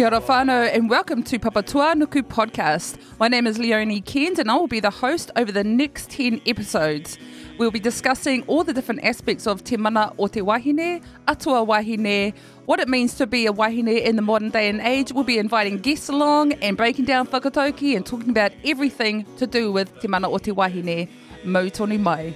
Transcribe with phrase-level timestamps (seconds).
[0.00, 2.96] Kia ora whānau and welcome to Papatūānuku podcast.
[3.18, 6.40] My name is Leonie Kent and I will be the host over the next 10
[6.46, 7.18] episodes.
[7.58, 12.32] We'll be discussing all the different aspects of te mana o te wahine, atua wahine,
[12.64, 15.12] what it means to be a wahine in the modern day and age.
[15.12, 19.70] We'll be inviting guests along and breaking down whakatauki and talking about everything to do
[19.70, 21.10] with te mana o te wahine.
[21.44, 22.34] Mau tonu mai.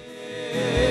[0.53, 0.84] I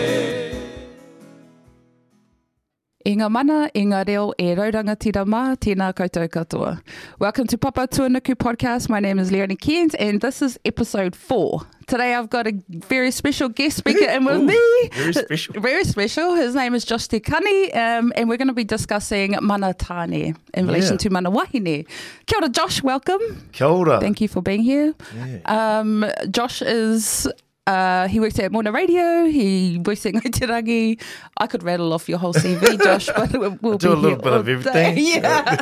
[3.13, 6.79] ngā mana, i ngā reo, e rauranga tira mā, tēnā koutou katoa.
[7.19, 8.89] Welcome to Papatūānuku podcast.
[8.89, 11.61] My name is Leonie Kent and this is episode four.
[11.87, 14.89] Today I've got a very special guest speaker in with Ooh, me.
[14.95, 15.55] very special.
[15.61, 16.35] Very special.
[16.35, 20.35] His name is Josh Te Kani um, and we're going to be discussing mana tāne
[20.55, 20.99] in relation Yeah.
[21.05, 21.87] to mana wahine.
[22.27, 23.21] Kia ora Josh, welcome.
[23.53, 24.01] Kia ora.
[24.01, 24.95] Thank you for being here.
[25.15, 25.41] Yeah.
[25.81, 27.29] Um, Josh is
[27.67, 29.25] uh, he works at Moana Radio.
[29.25, 31.01] He works at Ngāi Te Rangi.
[31.39, 34.33] I could rattle off your whole CV, Josh, but we'll, do be a little bit
[34.33, 34.95] of everything.
[34.95, 34.95] day.
[35.21, 35.57] Yeah,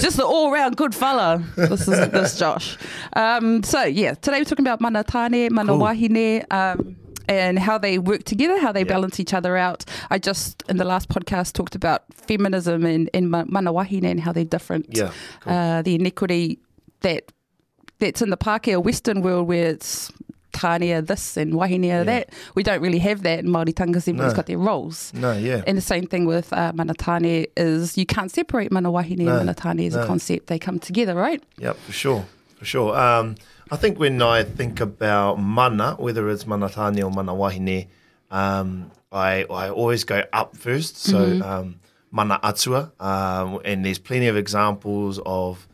[0.00, 1.42] just an all-round good fella.
[1.56, 2.76] This is this Josh.
[3.14, 5.80] Um, so yeah, today we're talking about mana tāne, mana Cool.
[5.80, 6.44] wahine.
[6.52, 6.96] Um,
[7.30, 9.84] and how they work together, how they balance each other out.
[10.08, 14.18] I just, in the last podcast, talked about feminism and, and ma- mana wahine and
[14.18, 14.86] how they're different.
[14.96, 15.52] Yeah, cool.
[15.52, 16.58] Uh, the inequity
[17.00, 17.30] that
[17.98, 20.10] that's in the Pākehā Western world where it's
[20.60, 22.24] tānea this and wahinea that.
[22.54, 24.08] We don't really have that in Māori tangas.
[24.08, 24.36] Everyone's No.
[24.40, 25.12] got their roles.
[25.14, 25.62] No, yeah.
[25.66, 29.36] And the same thing with uh, mana tāne is you can't separate mana wahine No,
[29.36, 30.46] and mana tāne as a concept.
[30.48, 31.42] They come together, right?
[31.58, 32.24] Yep, for sure.
[32.58, 32.90] For sure.
[32.98, 33.36] Um,
[33.70, 37.86] I think when I think about mana, whether it's mana tāne or mana wahine,
[38.30, 40.96] um, I, I always go up first.
[40.98, 41.18] So
[41.50, 41.66] um,
[42.10, 45.68] mana atua, um, and there's plenty of examples of,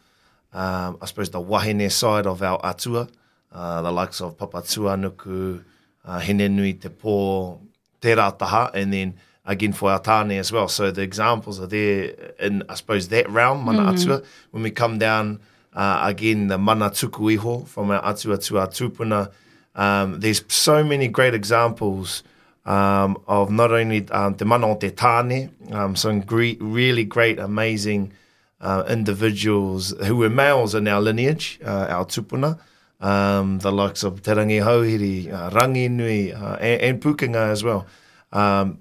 [0.52, 3.08] um, I suppose, the wahine side of our atua,
[3.55, 5.62] uh, the likes of Papatua Nuku,
[6.05, 7.58] uh, Hene Nui Te Pō,
[8.01, 9.14] Te Rātaha, and then
[9.46, 10.68] again for our tāne as well.
[10.68, 14.23] So the examples are there in, I suppose, that realm, mana atua.
[14.51, 15.40] When we come down,
[15.73, 19.30] uh, again, the mana tuku iho from our atua to our tupuna,
[19.74, 22.23] um, there's so many great examples
[22.64, 27.39] um, of not only um, te mana o te tāne, um, some great, really great,
[27.39, 28.12] amazing
[28.61, 32.58] uh, individuals who were males in our lineage, uh, our tupuna,
[33.04, 37.62] um, the likes of Te Rangi Hauhiri, uh, Rangi Nui, uh, and, and Pukenga as
[37.62, 37.86] well.
[38.32, 38.78] Um,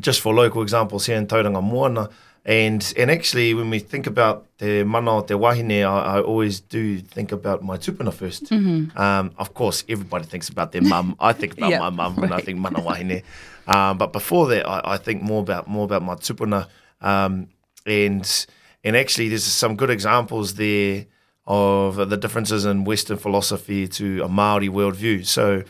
[0.00, 2.10] just for local examples here in Tauranga Moana.
[2.44, 6.58] And and actually, when we think about te mana o te wahine, I, I always
[6.60, 8.98] do think about my tupuna 1st Mm-hmm.
[8.98, 11.16] Um, of course, everybody thinks about their mum.
[11.20, 12.44] I think about Yeah, my mum when I right.
[12.44, 13.22] think mana wahine.
[13.68, 16.66] Um, but before that, I, I think more about more about my tupuna.
[17.02, 17.48] Um,
[17.84, 18.46] and
[18.82, 21.04] and actually, there's some good examples there
[21.50, 25.26] of the differences in Western philosophy to a Maori worldview.
[25.26, 25.64] So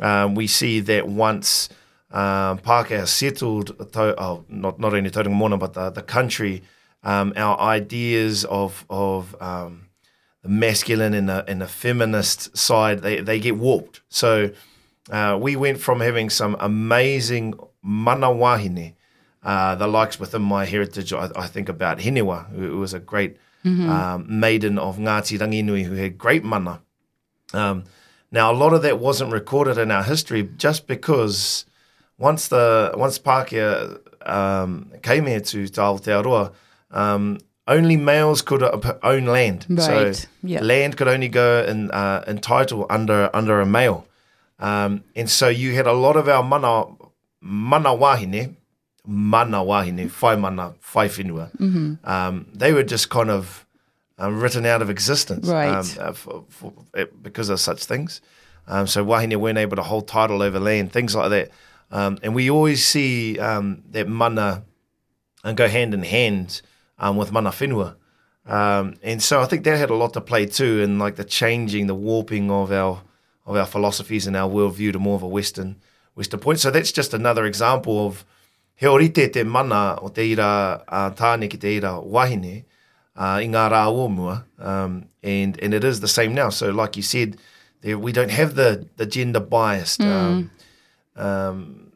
[0.00, 1.68] um, we see that once
[2.10, 6.62] um, Pākehā settled, to, oh, not not only Tauranga but the, the country,
[7.04, 9.86] um, our ideas of of um,
[10.42, 14.00] the masculine and the, and the feminist side, they, they get warped.
[14.08, 14.50] So
[15.10, 18.94] uh, we went from having some amazing mana wahine,
[19.44, 23.36] uh, the likes within my heritage, I, I think about Henewa, who was a great
[23.64, 26.80] um, maiden of Ngāti Ranginui who had great mana.
[27.52, 27.84] Um,
[28.32, 31.66] now, a lot of that wasn't recorded in our history just because
[32.18, 36.52] once the once Pākehā um, came here to Te Aotearoa,
[36.90, 38.62] um, only males could
[39.02, 39.66] own land.
[39.68, 40.60] Right, So yeah.
[40.60, 44.06] land could only go in, uh, in title under under a male.
[44.58, 46.84] Um, and so you had a lot of our mana,
[47.40, 48.56] mana wahine,
[49.10, 51.50] mana wahine, whai mana, whai whenua.
[51.56, 52.08] Mm-hmm.
[52.08, 53.66] Um, they were just kind of
[54.18, 55.68] um, written out of existence Right.
[55.68, 58.20] um, uh, for, for, uh, because of such things.
[58.68, 61.50] Um, so wahine weren't able to hold title over land, things like that.
[61.90, 64.62] Um, and we always see um, that mana
[65.42, 66.62] and go hand in hand
[66.98, 67.96] um, with mana whenua.
[68.46, 71.24] Um, and so I think that had a lot to play too in like the
[71.24, 73.02] changing, the warping of our
[73.46, 75.76] of our philosophies and our worldview to more of a Western
[76.14, 76.60] Western point.
[76.60, 78.24] So that's just another example of
[78.74, 82.64] he orite te mana o te ira uh, tāne ki te ira wahine
[83.16, 84.44] uh, i ngā rā.
[84.58, 86.50] Um, and, and it is the same now.
[86.50, 87.36] So like you said,
[87.82, 90.00] there, we don't have the, the gender biased.
[90.00, 90.50] Um,
[91.16, 91.92] um,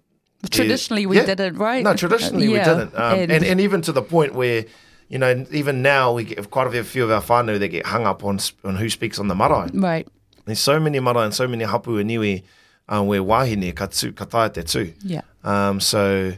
[0.50, 1.24] Traditionally, we yeah.
[1.24, 1.82] didn't, right?
[1.82, 2.52] No, traditionally Yeah.
[2.52, 2.94] we didn't.
[2.94, 4.66] Um, and, and, even to the point where,
[5.08, 8.06] you know, even now we get quite a few of our whānau that get hung
[8.06, 9.70] up on on who speaks on the marae.
[9.72, 10.06] right.
[10.44, 12.42] There's so many marae and so many hapu and iwi
[12.90, 14.94] um, where wahine ka, tū, ka tae te tū.
[15.02, 15.22] Yeah.
[15.42, 16.34] Um, so,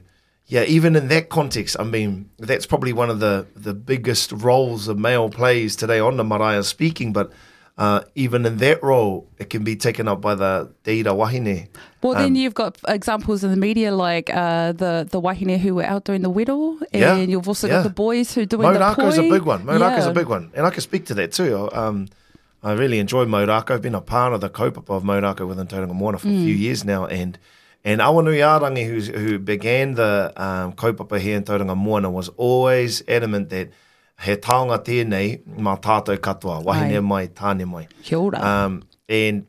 [0.48, 4.86] yeah, even in that context, I mean, that's probably one of the, the biggest roles
[4.88, 7.32] a male plays today on the marae speaking, but
[7.78, 11.68] uh, even in that role, it can be taken up by the te ira wahine.
[12.02, 15.74] Well, Um, then you've got examples in the media like uh, the the wahine who
[15.74, 17.74] were out doing the whittle, and Yeah, you've also yeah.
[17.74, 19.66] got the boys who are doing Mau rākau's the a big one.
[19.66, 20.10] Mau rākau's yeah.
[20.10, 20.50] a big one.
[20.54, 21.68] And I can speak to that too.
[21.72, 22.08] Um,
[22.62, 23.72] I really enjoy Mau rākau.
[23.74, 26.30] I've been a part of the kaupapa of Mau rākau within Tauranga Moana for a
[26.30, 27.04] few years now.
[27.06, 27.38] And
[27.86, 33.02] and Awanui Arangi, who's, who began the um, kaupapa here in Tauranga Moana, was always
[33.06, 33.70] adamant that
[34.20, 37.00] he taonga tēnei mā tātou katoa, wahine Ai.
[37.00, 37.86] mai, tāne mai.
[38.02, 38.40] Kia ora.
[38.42, 39.46] Um, and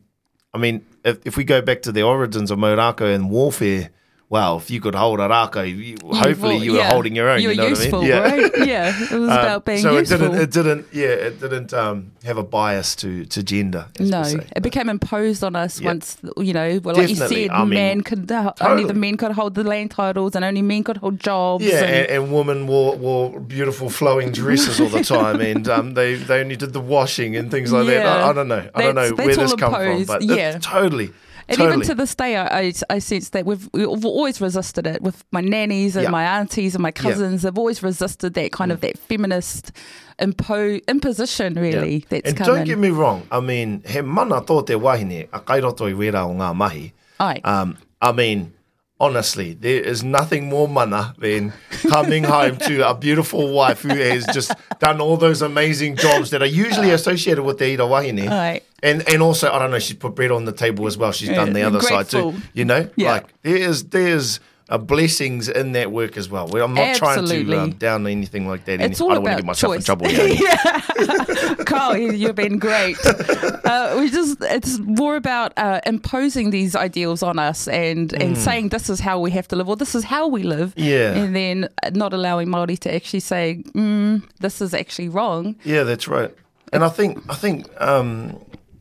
[0.54, 3.90] I mean, if, if we go back to the origins of Mauraka and warfare,
[4.30, 7.42] well, if you could hold a rākau, you, hopefully you were yeah, holding your own.
[7.42, 8.42] You were know useful, what I mean?
[8.44, 8.68] right?
[8.68, 10.16] Yeah, it was Um, about being so useful.
[10.18, 13.86] it didn't, it didn't, yeah, it didn't um, have a bias to to gender.
[14.02, 14.24] no,
[14.56, 15.88] it became imposed on us Yeah.
[15.88, 19.16] once, you know, well, like you said, I mean, men could, uh, only the men
[19.16, 21.64] could hold the land titles and only men could hold jobs.
[21.64, 25.94] Yeah, and, and, and women wore, wore beautiful flowing dresses all the time, and um,
[25.94, 28.06] they they only did the washing and things like that.
[28.06, 28.70] I, I don't know.
[28.76, 30.56] I don't know where this come from, but yeah.
[30.58, 31.12] it's totally,
[31.50, 31.76] And totally.
[31.78, 35.24] even to this day, I, I, I sense that we've, we've always resisted it with
[35.32, 36.10] my nannies and Yeah.
[36.10, 37.44] my aunties and my cousins.
[37.44, 39.72] They've always resisted that kind of that feminist
[40.20, 42.06] impo- imposition, really.
[42.10, 43.26] That's and don't get me wrong.
[43.32, 46.94] I mean, he mana tō te wahine a kairoto i wera o ngā mahi.
[47.20, 47.40] Ai.
[47.44, 48.54] Um, I mean,
[49.00, 51.54] honestly, there is nothing more mana than
[51.90, 56.42] coming home to a beautiful wife who has just done all those amazing jobs that
[56.42, 58.28] are usually associated with the ira wahine.
[58.30, 58.62] Ai.
[58.84, 61.12] And and also, I don't know, she's put bread on the table as well.
[61.12, 62.36] She's done the Yeah, other side too.
[62.54, 63.12] You know, Yeah.
[63.14, 66.54] like there's there's uh, blessings in that work as well.
[66.58, 68.82] I'm not trying to um, down anything like that.
[68.82, 69.80] It's Any- all I don't want about to get myself choice.
[69.80, 71.64] in trouble yeah.
[71.66, 72.98] Carl, you- you've been great.
[73.06, 78.70] Uh, we just it's more about uh, imposing these ideals on us and, and saying
[78.70, 80.76] this is how we have to live or this is how we live.
[80.76, 80.86] Mm.
[80.86, 81.14] Yeah.
[81.14, 85.56] And then not allowing Māori to actually say, mm, this is actually wrong.
[85.64, 86.34] Yeah, that's right.
[86.74, 88.38] And I think I think um,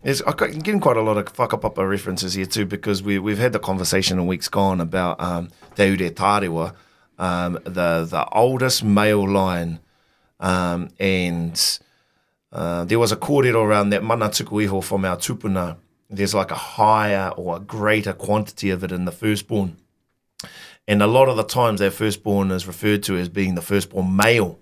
[0.07, 3.53] there's I'm getting quite a lot of whakapapa references here too because we we've had
[3.53, 6.75] the conversation in weeks gone about um, Te Ure Tārewa,
[7.19, 9.81] um, the the oldest male line,
[10.39, 11.81] um, and
[12.53, 15.77] uh, there was a kōrero around that mana tuku iho from our tupuna.
[16.09, 19.77] There's like a higher or a greater quantity of it in the firstborn.
[20.87, 24.15] And a lot of the times that firstborn is referred to as being the firstborn
[24.15, 24.61] male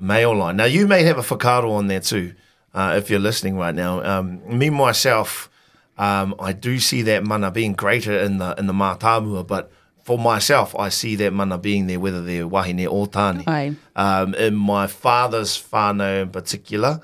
[0.00, 0.56] male line.
[0.56, 2.34] Now you may have a whakaaro on there too,
[2.74, 4.02] uh, if you're listening right now.
[4.02, 5.50] Um, me myself,
[5.98, 9.70] um, I do see that mana being greater in the in the mātāmua, but
[10.02, 13.44] for myself, I see that mana being there whether they're wahine or tāne.
[13.46, 13.74] Aye.
[13.96, 17.00] Um, in my father's whānau in particular,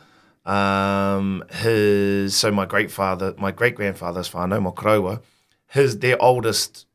[0.47, 5.21] um, his so my great father, my great grandfather's whānau, Mokrowa,
[5.69, 6.87] his their oldest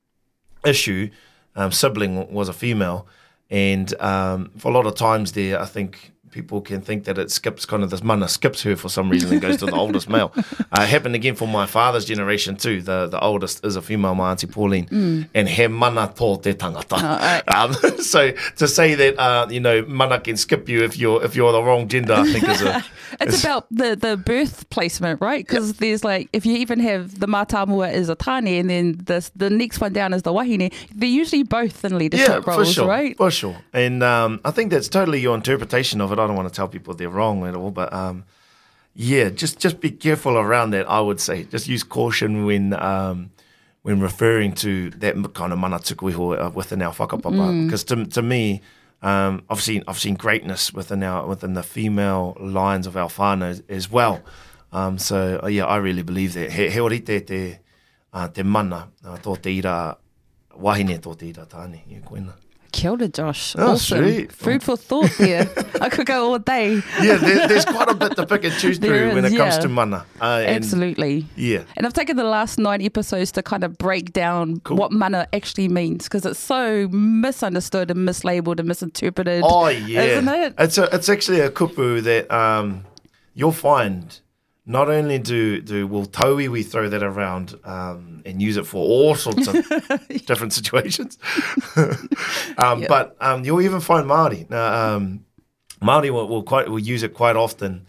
[0.65, 1.09] issue
[1.55, 3.07] um, sibling was a female,
[3.49, 7.31] and um, for a lot of times there, I think people can think that it
[7.31, 10.09] skips kind of this mana skips her for some reason and goes to the oldest
[10.09, 10.33] male.
[10.73, 12.81] Uh, happened again for my father's generation too.
[12.81, 17.43] The the oldest is a female, my auntie Pauline, and he mana tō te tangata.
[17.53, 21.35] um, so to say that uh, you know mana can skip you if you're if
[21.35, 22.85] you're the wrong gender, I think is a
[23.19, 25.45] It's is- about the, the birth placement, right?
[25.45, 29.29] Because there's like, if you even have the mātāmua is a tāne and then the,
[29.35, 32.73] the next one down is the wahine, they're usually both in leadership yeah, roles, for
[32.73, 33.17] sure, right?
[33.17, 33.57] For sure.
[33.73, 36.19] And um, I think that's totally your interpretation of it.
[36.23, 38.25] I don't want to tell people they're wrong at all, but um,
[38.93, 40.89] yeah, just just be careful around that.
[40.89, 43.31] I would say just use caution when um,
[43.83, 47.65] when referring to that kind of mana tuku iho uh, within our whakapapa.
[47.65, 48.61] Because to to me.
[49.03, 53.63] Um, I've seen I've seen greatness within our within the female lines of our whānau
[53.67, 54.21] as well.
[54.71, 56.51] Um, so uh, yeah, I really believe that.
[56.51, 57.57] He, he ori te te,
[58.13, 59.97] uh, te mana uh, tō te ira
[60.55, 61.81] wahine tō te ira tāne.
[61.87, 62.33] Yeah, koina.
[62.71, 63.55] Kia ora, Josh.
[63.57, 63.99] Oh, awesome.
[64.03, 64.31] sweet.
[64.31, 65.49] Food for thought there.
[65.81, 66.75] I could go all day.
[67.01, 69.67] yeah, there, there's quite a bit to pick and choose through when it comes to
[69.69, 70.05] mana.
[70.19, 71.25] Uh, Absolutely.
[71.35, 71.63] Yeah.
[71.75, 74.77] And I've taken the last nine episodes to kind of break down Cool.
[74.77, 79.43] what mana actually means because it's so misunderstood and mislabeled and misinterpreted.
[79.45, 80.53] Oh yeah, Isn't it?
[80.57, 82.85] It's a, it's actually a kupu that um,
[83.33, 84.19] you'll find.
[84.65, 88.77] Not only do do will taui we throw that around um, and use it for
[88.85, 89.55] all sorts of
[90.27, 91.17] different situations,
[91.75, 92.87] um, Yeah.
[92.87, 94.49] but um, you'll even find Māori.
[94.49, 95.25] Now, um,
[95.81, 97.85] Māori will, will quite will use it quite often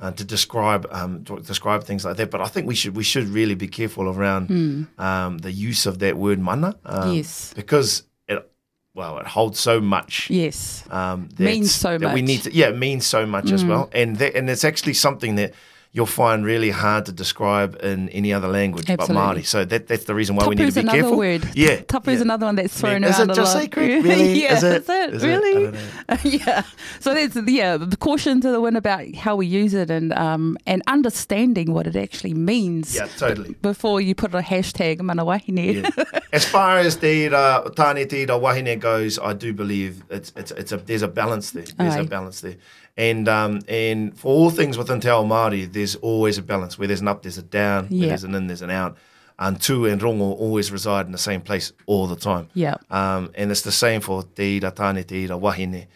[0.00, 2.30] uh, to describe um, to describe things like that.
[2.30, 4.50] But I think we should we should really be careful around
[4.98, 6.74] um, the use of that word mana.
[6.86, 7.14] Um, Hmm.
[7.16, 7.52] Yes.
[7.54, 8.50] because it
[8.94, 10.84] well it holds so much Yes.
[10.90, 12.24] um, Means so that we much.
[12.24, 12.26] Mm.
[12.26, 15.34] need to yeah it means so much as well and that, and it's actually something
[15.36, 15.52] that
[15.94, 19.14] you'll find really hard to describe in any other language Absolutely.
[19.14, 19.46] but Māori.
[19.46, 21.16] So that, that's the reason why we need to be another careful.
[21.16, 21.48] word.
[21.54, 21.82] Yeah.
[21.82, 22.22] Tapu's yeah.
[22.22, 24.02] another one that's thrown Is around it a just secret?
[24.04, 24.42] Really?
[24.42, 24.82] yeah, Is it?
[24.82, 25.14] Is it?
[25.14, 25.26] Is it?
[25.28, 25.70] Really?
[25.70, 25.78] know.
[26.24, 26.62] yeah.
[26.98, 27.76] So that's yeah.
[27.76, 31.86] The caution to the wind about how we use it and um and understanding what
[31.86, 32.94] it actually means.
[32.94, 33.54] Yeah, totally.
[33.62, 35.84] Before you put a hashtag mana wahine.
[35.84, 36.20] Yeah.
[36.32, 40.72] as far as the uh, tāne te wahine goes, I do believe it's it's it's
[40.72, 41.64] a there's a balance there.
[41.78, 42.00] There's Aye.
[42.00, 42.56] a balance there,
[42.96, 46.78] and um and for all things within Te Ao Māori, there's always a balance.
[46.78, 47.84] Where there's an up, there's a down.
[47.88, 48.06] Where Yeah.
[48.08, 48.96] there's an in, there's an out.
[49.36, 52.48] And tu and rongo always reside in the same place all the time.
[52.54, 52.76] Yeah.
[52.90, 55.86] Um, and it's the same for te ira tāne te ira wahine.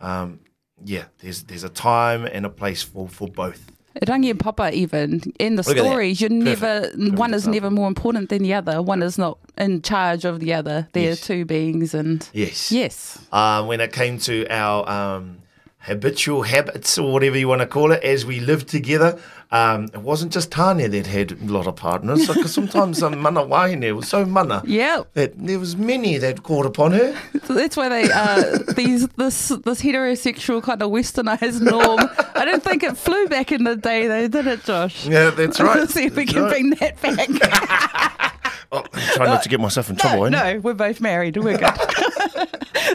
[0.00, 0.40] Um,
[0.84, 3.70] yeah, there's there's a time and a place for, for both.
[4.06, 6.44] Rangi and Papa, even in the Look stories, you're Perfect.
[6.44, 7.52] never Perfect one is example.
[7.60, 8.80] never more important than the other.
[8.80, 10.86] One is not in charge of the other.
[10.92, 11.20] They're Yes.
[11.20, 12.70] two beings, and Yes.
[12.70, 15.38] yes, um, when it came to our um,
[15.80, 19.18] habitual habits or whatever you want to call it as we lived together.
[19.50, 22.26] Um, it wasn't just Tāne that had a lot of partners.
[22.26, 25.02] Because sometimes um, mana wahine was so mana yeah.
[25.14, 27.16] that there was many that called upon her.
[27.48, 31.98] So that's why they uh, these this this heterosexual kind of westernized norm.
[32.34, 35.06] I don't think it flew back in the day, though, did it, Josh?
[35.06, 35.78] Yeah, that's right.
[35.78, 36.50] Let's see if we can right.
[36.50, 38.14] bring that back.
[38.70, 40.28] Oh, I'm trying not to get myself in trouble.
[40.30, 40.52] no, eh?
[40.54, 41.36] no, we're both married.
[41.36, 41.74] We're good.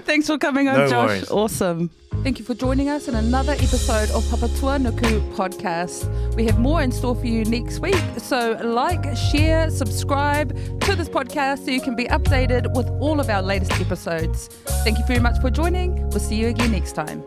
[0.05, 1.07] Thanks for coming on, No Josh.
[1.09, 1.31] worries.
[1.31, 1.89] Awesome.
[2.23, 6.35] Thank you for joining us in another episode of Papatūānuku podcast.
[6.35, 7.99] We have more in store for you next week.
[8.17, 13.29] So, like, share, subscribe to this podcast so you can be updated with all of
[13.29, 14.47] our latest episodes.
[14.83, 15.95] Thank you very much for joining.
[16.09, 17.23] We'll see you again next time.